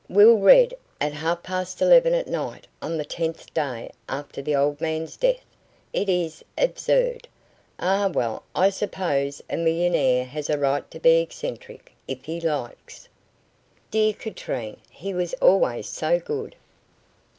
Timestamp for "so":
15.87-16.19